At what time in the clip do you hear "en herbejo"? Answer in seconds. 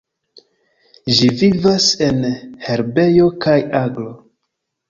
2.07-3.29